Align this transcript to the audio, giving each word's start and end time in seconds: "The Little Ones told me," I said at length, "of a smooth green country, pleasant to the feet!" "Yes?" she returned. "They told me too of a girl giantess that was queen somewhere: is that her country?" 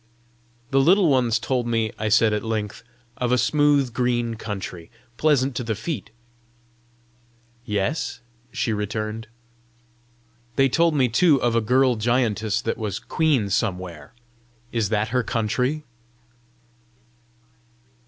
"The 0.71 0.79
Little 0.79 1.09
Ones 1.09 1.37
told 1.37 1.67
me," 1.67 1.91
I 1.99 2.09
said 2.09 2.33
at 2.33 2.43
length, 2.43 2.81
"of 3.17 3.31
a 3.31 3.37
smooth 3.37 3.93
green 3.93 4.33
country, 4.33 4.89
pleasant 5.17 5.55
to 5.57 5.63
the 5.63 5.75
feet!" 5.75 6.09
"Yes?" 7.65 8.19
she 8.51 8.73
returned. 8.73 9.27
"They 10.55 10.69
told 10.69 10.95
me 10.95 11.07
too 11.07 11.39
of 11.43 11.53
a 11.55 11.61
girl 11.61 11.97
giantess 11.97 12.63
that 12.63 12.79
was 12.79 12.97
queen 12.97 13.51
somewhere: 13.51 14.15
is 14.71 14.89
that 14.89 15.09
her 15.09 15.21
country?" 15.21 15.83